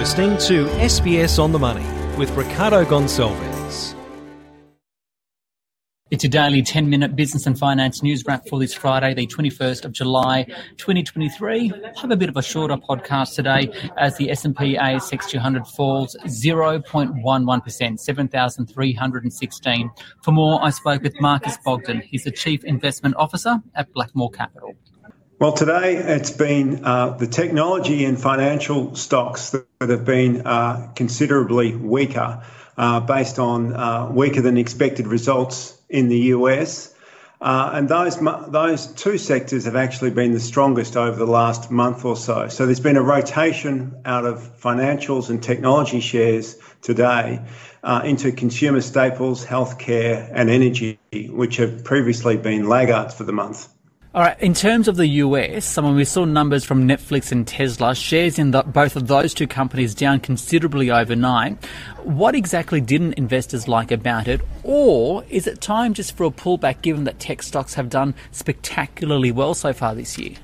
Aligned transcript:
listening 0.00 0.32
to 0.38 0.64
SBS 0.78 1.38
on 1.38 1.52
the 1.52 1.58
Money 1.58 1.84
with 2.16 2.30
Ricardo 2.30 2.86
Gonçalves. 2.86 3.94
It's 6.10 6.24
a 6.24 6.28
daily 6.28 6.62
10 6.62 6.88
minute 6.88 7.14
business 7.14 7.46
and 7.46 7.58
finance 7.58 8.02
news 8.02 8.24
wrap 8.26 8.48
for 8.48 8.58
this 8.58 8.72
Friday, 8.72 9.12
the 9.12 9.26
21st 9.26 9.84
of 9.84 9.92
July 9.92 10.44
2023. 10.78 11.70
I 11.70 12.00
have 12.00 12.10
a 12.10 12.16
bit 12.16 12.30
of 12.30 12.38
a 12.38 12.42
shorter 12.42 12.78
podcast 12.78 13.34
today 13.34 13.70
as 13.98 14.16
the 14.16 14.30
S&P 14.30 14.78
ASX 14.78 15.28
200 15.28 15.66
falls 15.66 16.16
0.11%, 16.24 18.00
7,316. 18.00 19.90
For 20.22 20.32
more, 20.32 20.64
I 20.64 20.70
spoke 20.70 21.02
with 21.02 21.20
Marcus 21.20 21.58
Bogdan. 21.62 22.00
He's 22.00 22.24
the 22.24 22.30
Chief 22.30 22.64
Investment 22.64 23.16
Officer 23.18 23.58
at 23.74 23.92
Blackmore 23.92 24.30
Capital. 24.30 24.72
Well, 25.40 25.52
today 25.52 25.96
it's 25.96 26.32
been 26.32 26.84
uh, 26.84 27.16
the 27.16 27.26
technology 27.26 28.04
and 28.04 28.20
financial 28.20 28.94
stocks 28.94 29.48
that, 29.48 29.64
have 29.80 30.04
been 30.04 30.46
uh, 30.46 30.92
considerably 30.94 31.74
weaker, 31.74 32.44
uh, 32.76 33.00
based 33.00 33.38
on 33.38 33.72
uh, 33.72 34.10
weaker 34.12 34.42
than 34.42 34.58
expected 34.58 35.06
results 35.06 35.80
in 35.88 36.08
the 36.08 36.18
US. 36.34 36.94
Uh, 37.40 37.70
and 37.72 37.88
those 37.88 38.18
those 38.48 38.86
two 38.88 39.16
sectors 39.16 39.64
have 39.64 39.76
actually 39.76 40.10
been 40.10 40.32
the 40.32 40.40
strongest 40.40 40.94
over 40.98 41.16
the 41.16 41.32
last 41.32 41.70
month 41.70 42.04
or 42.04 42.16
so. 42.16 42.48
So 42.48 42.66
there's 42.66 42.78
been 42.78 42.98
a 42.98 43.02
rotation 43.02 44.02
out 44.04 44.26
of 44.26 44.60
financials 44.60 45.30
and 45.30 45.42
technology 45.42 46.00
shares 46.00 46.58
today 46.82 47.40
uh, 47.82 48.02
into 48.04 48.30
consumer 48.30 48.82
staples, 48.82 49.46
healthcare, 49.46 50.30
and 50.34 50.50
energy, 50.50 50.98
which 51.30 51.56
have 51.56 51.82
previously 51.82 52.36
been 52.36 52.68
laggards 52.68 53.14
for 53.14 53.24
the 53.24 53.32
month. 53.32 53.68
All 54.12 54.22
right. 54.22 54.40
In 54.40 54.54
terms 54.54 54.88
of 54.88 54.96
the 54.96 55.06
US, 55.06 55.78
I 55.78 55.82
mean, 55.82 55.94
we 55.94 56.04
saw 56.04 56.24
numbers 56.24 56.64
from 56.64 56.88
Netflix 56.88 57.30
and 57.30 57.46
Tesla. 57.46 57.94
Shares 57.94 58.40
in 58.40 58.50
the, 58.50 58.64
both 58.64 58.96
of 58.96 59.06
those 59.06 59.32
two 59.32 59.46
companies 59.46 59.94
down 59.94 60.18
considerably 60.18 60.90
overnight. 60.90 61.64
What 62.02 62.34
exactly 62.34 62.80
didn't 62.80 63.12
investors 63.12 63.68
like 63.68 63.92
about 63.92 64.26
it, 64.26 64.40
or 64.64 65.22
is 65.28 65.46
it 65.46 65.60
time 65.60 65.94
just 65.94 66.16
for 66.16 66.24
a 66.24 66.30
pullback, 66.30 66.82
given 66.82 67.04
that 67.04 67.20
tech 67.20 67.40
stocks 67.40 67.74
have 67.74 67.88
done 67.88 68.16
spectacularly 68.32 69.30
well 69.30 69.54
so 69.54 69.72
far 69.72 69.94
this 69.94 70.18
year? 70.18 70.34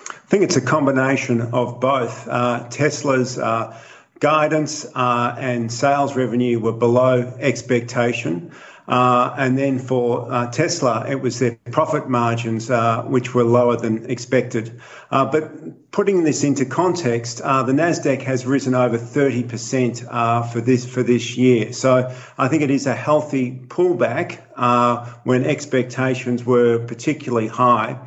I 0.00 0.28
think 0.28 0.42
it's 0.42 0.56
a 0.56 0.62
combination 0.62 1.42
of 1.42 1.78
both. 1.78 2.26
Uh, 2.26 2.66
Tesla's 2.70 3.38
uh, 3.38 3.78
guidance 4.18 4.86
uh, 4.94 5.36
and 5.38 5.70
sales 5.70 6.16
revenue 6.16 6.58
were 6.58 6.72
below 6.72 7.36
expectation. 7.38 8.50
Uh, 8.92 9.34
and 9.38 9.56
then 9.56 9.78
for 9.78 10.30
uh, 10.30 10.50
Tesla, 10.50 11.06
it 11.08 11.14
was 11.14 11.38
their 11.38 11.56
profit 11.70 12.10
margins 12.10 12.70
uh, 12.70 13.02
which 13.04 13.34
were 13.34 13.42
lower 13.42 13.74
than 13.74 14.04
expected. 14.10 14.82
Uh, 15.10 15.24
but 15.24 15.90
putting 15.92 16.24
this 16.24 16.44
into 16.44 16.66
context, 16.66 17.40
uh, 17.40 17.62
the 17.62 17.72
Nasdaq 17.72 18.20
has 18.20 18.44
risen 18.44 18.74
over 18.74 18.98
30% 18.98 20.06
uh, 20.10 20.42
for 20.42 20.60
this 20.60 20.84
for 20.84 21.02
this 21.02 21.38
year. 21.38 21.72
So 21.72 22.14
I 22.36 22.48
think 22.48 22.62
it 22.62 22.70
is 22.70 22.86
a 22.86 22.94
healthy 22.94 23.62
pullback 23.68 24.40
when 25.24 25.46
expectations 25.46 26.44
were 26.44 26.78
particularly 26.80 27.48
high. 27.48 27.98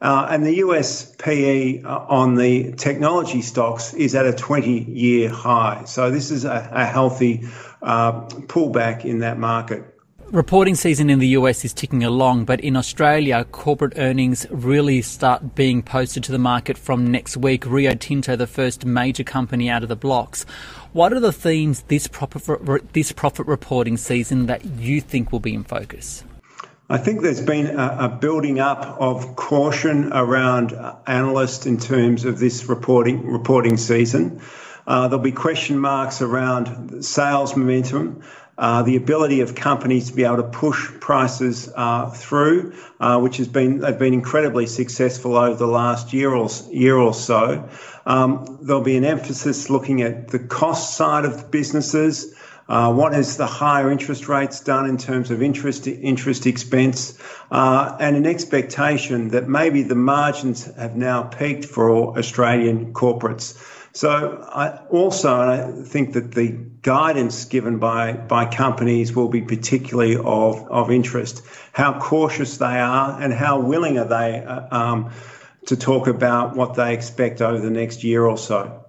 and 0.00 0.46
the 0.46 0.54
US 0.64 1.14
PE 1.16 1.82
on 1.82 2.36
the 2.36 2.72
technology 2.72 3.42
stocks 3.42 3.92
is 3.92 4.14
at 4.14 4.24
a 4.24 4.32
20 4.32 4.84
year 4.84 5.28
high. 5.28 5.82
So 5.84 6.10
this 6.10 6.30
is 6.30 6.46
a, 6.46 6.70
a 6.72 6.86
healthy 6.86 7.40
pullback 7.82 9.04
in 9.04 9.18
that 9.18 9.36
market. 9.38 9.89
Reporting 10.32 10.76
season 10.76 11.10
in 11.10 11.18
the 11.18 11.26
US 11.38 11.64
is 11.64 11.72
ticking 11.72 12.04
along, 12.04 12.44
but 12.44 12.60
in 12.60 12.76
Australia, 12.76 13.44
corporate 13.50 13.94
earnings 13.96 14.46
really 14.50 15.02
start 15.02 15.56
being 15.56 15.82
posted 15.82 16.22
to 16.22 16.30
the 16.30 16.38
market 16.38 16.78
from 16.78 17.10
next 17.10 17.36
week. 17.36 17.66
Rio 17.66 17.94
Tinto, 17.94 18.36
the 18.36 18.46
first 18.46 18.84
major 18.84 19.24
company 19.24 19.68
out 19.68 19.82
of 19.82 19.88
the 19.88 19.96
blocks. 19.96 20.44
What 20.92 21.12
are 21.12 21.18
the 21.18 21.32
themes 21.32 21.82
this 21.88 22.06
profit, 22.06 22.92
this 22.92 23.10
profit 23.10 23.48
reporting 23.48 23.96
season 23.96 24.46
that 24.46 24.64
you 24.64 25.00
think 25.00 25.32
will 25.32 25.40
be 25.40 25.52
in 25.52 25.64
focus? 25.64 26.22
I 26.88 26.98
think 26.98 27.22
there's 27.22 27.42
been 27.42 27.66
a, 27.66 27.96
a 28.02 28.08
building 28.08 28.60
up 28.60 29.00
of 29.00 29.34
caution 29.34 30.12
around 30.12 30.72
analysts 31.08 31.66
in 31.66 31.76
terms 31.76 32.24
of 32.24 32.38
this 32.38 32.68
reporting 32.68 33.26
reporting 33.26 33.76
season. 33.76 34.40
Uh, 34.86 35.08
there'll 35.08 35.22
be 35.22 35.32
question 35.32 35.78
marks 35.78 36.22
around 36.22 37.04
sales 37.04 37.56
momentum. 37.56 38.22
Uh, 38.60 38.82
the 38.82 38.96
ability 38.96 39.40
of 39.40 39.54
companies 39.54 40.10
to 40.10 40.14
be 40.14 40.22
able 40.22 40.36
to 40.36 40.42
push 40.42 40.90
prices 41.00 41.72
uh, 41.74 42.10
through, 42.10 42.74
uh, 43.00 43.18
which 43.18 43.38
has 43.38 43.48
been 43.48 43.78
they've 43.78 43.98
been 43.98 44.12
incredibly 44.12 44.66
successful 44.66 45.34
over 45.34 45.56
the 45.56 45.66
last 45.66 46.12
year 46.12 46.34
or 46.34 46.46
year 46.70 46.94
or 46.94 47.14
so. 47.14 47.66
Um, 48.04 48.58
there'll 48.60 48.82
be 48.82 48.98
an 48.98 49.04
emphasis 49.06 49.70
looking 49.70 50.02
at 50.02 50.28
the 50.28 50.38
cost 50.38 50.94
side 50.94 51.24
of 51.24 51.50
businesses. 51.50 52.34
Uh, 52.70 52.92
what 52.92 53.12
has 53.12 53.36
the 53.36 53.48
higher 53.48 53.90
interest 53.90 54.28
rates 54.28 54.60
done 54.60 54.88
in 54.88 54.96
terms 54.96 55.32
of 55.32 55.42
interest 55.42 55.88
interest 55.88 56.46
expense, 56.46 57.18
uh, 57.50 57.96
and 57.98 58.16
an 58.16 58.26
expectation 58.26 59.30
that 59.30 59.48
maybe 59.48 59.82
the 59.82 59.96
margins 59.96 60.66
have 60.76 60.94
now 60.94 61.24
peaked 61.24 61.64
for 61.64 62.16
Australian 62.16 62.92
corporates. 62.92 63.56
So 63.92 64.40
I 64.48 64.86
also 64.88 65.34
I 65.36 65.82
think 65.82 66.12
that 66.12 66.30
the 66.30 66.50
guidance 66.82 67.44
given 67.46 67.78
by, 67.78 68.12
by 68.12 68.46
companies 68.46 69.16
will 69.16 69.28
be 69.28 69.42
particularly 69.42 70.16
of, 70.16 70.70
of 70.70 70.92
interest. 70.92 71.42
How 71.72 71.98
cautious 71.98 72.58
they 72.58 72.78
are 72.78 73.20
and 73.20 73.32
how 73.32 73.58
willing 73.58 73.98
are 73.98 74.04
they 74.04 74.44
uh, 74.44 74.68
um, 74.70 75.10
to 75.66 75.76
talk 75.76 76.06
about 76.06 76.54
what 76.54 76.74
they 76.74 76.94
expect 76.94 77.42
over 77.42 77.58
the 77.58 77.70
next 77.70 78.04
year 78.04 78.24
or 78.24 78.38
so. 78.38 78.79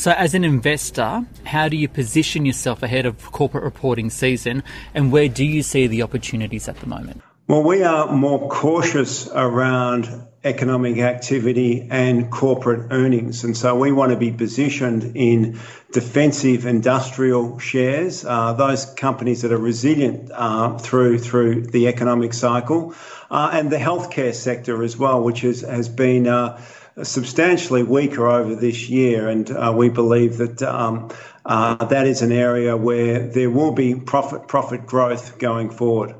So, 0.00 0.12
as 0.12 0.32
an 0.32 0.44
investor, 0.44 1.26
how 1.44 1.68
do 1.68 1.76
you 1.76 1.86
position 1.86 2.46
yourself 2.46 2.82
ahead 2.82 3.04
of 3.04 3.32
corporate 3.32 3.64
reporting 3.64 4.08
season 4.08 4.62
and 4.94 5.12
where 5.12 5.28
do 5.28 5.44
you 5.44 5.62
see 5.62 5.88
the 5.88 6.00
opportunities 6.00 6.68
at 6.68 6.80
the 6.80 6.86
moment? 6.86 7.20
Well, 7.48 7.62
we 7.62 7.82
are 7.82 8.10
more 8.10 8.48
cautious 8.48 9.28
around 9.28 10.08
economic 10.42 10.96
activity 11.00 11.86
and 11.90 12.30
corporate 12.30 12.90
earnings. 12.92 13.44
And 13.44 13.54
so 13.54 13.78
we 13.78 13.92
want 13.92 14.12
to 14.12 14.16
be 14.16 14.32
positioned 14.32 15.16
in 15.16 15.58
defensive 15.92 16.64
industrial 16.64 17.58
shares, 17.58 18.24
uh, 18.24 18.54
those 18.54 18.86
companies 18.86 19.42
that 19.42 19.52
are 19.52 19.58
resilient 19.58 20.30
uh, 20.32 20.78
through 20.78 21.18
through 21.18 21.66
the 21.66 21.88
economic 21.88 22.32
cycle, 22.32 22.94
uh, 23.30 23.50
and 23.52 23.70
the 23.70 23.76
healthcare 23.76 24.34
sector 24.34 24.82
as 24.82 24.96
well, 24.96 25.22
which 25.22 25.44
is, 25.44 25.60
has 25.60 25.90
been 25.90 26.26
uh, 26.26 26.58
substantially 27.02 27.82
weaker 27.82 28.26
over 28.26 28.54
this 28.54 28.88
year. 28.88 29.28
And 29.28 29.50
uh, 29.50 29.72
we 29.76 29.88
believe 29.88 30.38
that 30.38 30.62
um, 30.62 31.10
uh, 31.44 31.84
that 31.86 32.06
is 32.06 32.22
an 32.22 32.32
area 32.32 32.76
where 32.76 33.26
there 33.28 33.50
will 33.50 33.72
be 33.72 33.94
profit 33.94 34.48
profit 34.48 34.86
growth 34.86 35.38
going 35.38 35.70
forward. 35.70 36.14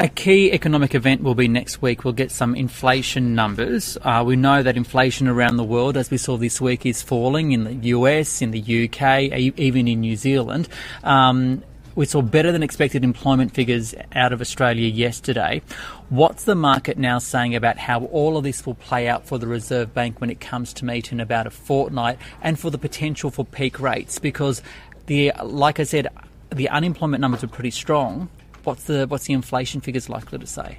A 0.00 0.08
key 0.08 0.52
economic 0.52 0.94
event 0.94 1.24
will 1.24 1.34
be 1.34 1.48
next 1.48 1.82
week. 1.82 2.04
We'll 2.04 2.14
get 2.14 2.30
some 2.30 2.54
inflation 2.54 3.34
numbers. 3.34 3.98
Uh, 4.00 4.22
we 4.24 4.36
know 4.36 4.62
that 4.62 4.76
inflation 4.76 5.26
around 5.26 5.56
the 5.56 5.64
world, 5.64 5.96
as 5.96 6.08
we 6.08 6.18
saw 6.18 6.36
this 6.36 6.60
week, 6.60 6.86
is 6.86 7.02
falling 7.02 7.50
in 7.50 7.64
the 7.64 7.88
US, 7.88 8.40
in 8.40 8.52
the 8.52 8.60
UK, 8.60 9.32
even 9.58 9.88
in 9.88 10.00
New 10.00 10.14
Zealand. 10.14 10.68
Um, 11.02 11.64
we 11.98 12.06
saw 12.06 12.22
better 12.22 12.52
than 12.52 12.62
expected 12.62 13.02
employment 13.02 13.52
figures 13.52 13.94
out 14.14 14.32
of 14.32 14.40
Australia 14.40 14.88
yesterday. 14.88 15.60
What's 16.08 16.44
the 16.44 16.54
market 16.54 16.96
now 16.96 17.18
saying 17.18 17.56
about 17.56 17.76
how 17.76 18.04
all 18.04 18.36
of 18.36 18.44
this 18.44 18.64
will 18.64 18.76
play 18.76 19.08
out 19.08 19.26
for 19.26 19.36
the 19.36 19.48
Reserve 19.48 19.92
Bank 19.92 20.20
when 20.20 20.30
it 20.30 20.40
comes 20.40 20.72
to 20.74 20.84
meet 20.84 21.10
in 21.10 21.18
about 21.18 21.48
a 21.48 21.50
fortnight 21.50 22.18
and 22.40 22.56
for 22.56 22.70
the 22.70 22.78
potential 22.78 23.30
for 23.30 23.44
peak 23.44 23.80
rates? 23.80 24.20
Because 24.20 24.62
the, 25.06 25.32
like 25.42 25.80
I 25.80 25.82
said, 25.82 26.06
the 26.50 26.68
unemployment 26.68 27.20
numbers 27.20 27.42
are 27.42 27.48
pretty 27.48 27.72
strong 27.72 28.28
what's 28.68 28.84
the 28.84 29.06
what's 29.06 29.24
the 29.24 29.32
inflation 29.32 29.80
figures 29.80 30.08
likely 30.08 30.38
to 30.38 30.46
say? 30.46 30.78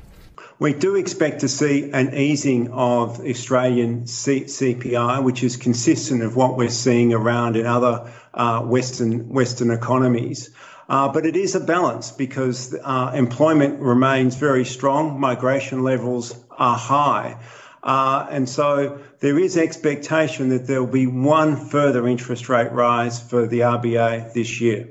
We 0.60 0.74
do 0.74 0.96
expect 0.96 1.40
to 1.42 1.48
see 1.48 1.90
an 1.92 2.14
easing 2.14 2.70
of 2.72 3.20
Australian 3.22 4.08
C- 4.08 4.44
CPI, 4.44 5.24
which 5.24 5.42
is 5.42 5.58
consistent 5.58 6.22
of 6.22 6.36
what 6.36 6.58
we're 6.58 6.70
seeing 6.70 7.14
around 7.14 7.56
in 7.56 7.66
other 7.66 8.12
uh, 8.34 8.62
Western 8.62 9.30
Western 9.30 9.72
economies. 9.72 10.52
Uh, 10.90 11.08
but 11.08 11.26
it 11.26 11.36
is 11.36 11.54
a 11.54 11.60
balance 11.60 12.12
because 12.12 12.76
uh, 12.84 13.12
employment 13.14 13.80
remains 13.80 14.36
very 14.36 14.66
strong, 14.66 15.20
migration 15.20 15.84
levels 15.84 16.36
are 16.50 16.78
high. 16.78 17.40
Uh, 17.84 18.28
and 18.32 18.50
so 18.50 19.00
there 19.20 19.38
is 19.38 19.56
expectation 19.56 20.50
that 20.50 20.66
there 20.66 20.84
will 20.84 20.92
be 20.92 21.06
one 21.06 21.56
further 21.56 22.08
interest 22.08 22.50
rate 22.50 22.72
rise 22.72 23.22
for 23.22 23.46
the 23.46 23.60
RBA 23.60 24.34
this 24.34 24.60
year. 24.60 24.90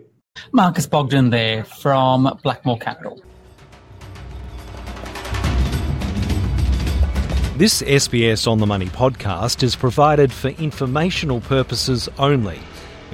Marcus 0.52 0.86
Bogdan 0.86 1.30
there 1.30 1.64
from 1.64 2.38
Blackmore 2.44 2.78
Capital. 2.78 3.20
This 7.56 7.82
SBS 7.82 8.46
On 8.46 8.58
the 8.58 8.66
Money 8.66 8.86
podcast 8.86 9.64
is 9.64 9.74
provided 9.74 10.32
for 10.32 10.50
informational 10.50 11.40
purposes 11.40 12.08
only. 12.16 12.60